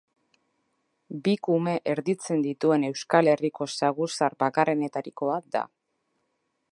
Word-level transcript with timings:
Bi 1.27 1.33
kume 1.47 1.75
erditzen 1.93 2.41
dituen 2.45 2.87
Euskal 2.89 3.31
Herriko 3.33 3.69
saguzar 3.81 4.39
bakarrenetarikoa 4.45 5.39
da. 5.57 5.67